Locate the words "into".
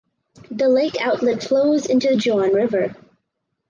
1.85-2.07